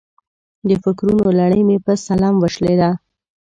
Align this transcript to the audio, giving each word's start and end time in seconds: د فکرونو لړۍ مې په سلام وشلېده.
د 0.67 0.69
فکرونو 0.83 1.25
لړۍ 1.39 1.61
مې 1.67 1.77
په 1.85 1.93
سلام 2.07 2.35
وشلېده. 2.39 2.89